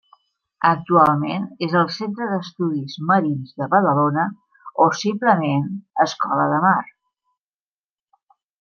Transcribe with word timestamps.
Actualment 0.67 1.43
és 1.67 1.75
el 1.81 1.91
Centre 1.95 2.29
d'Estudis 2.31 2.95
Marins 3.11 3.53
de 3.63 3.67
Badalona, 3.75 4.25
o 4.87 4.89
simplement 5.03 5.71
Escola 6.09 6.49
del 6.55 6.65
Mar. 6.69 6.77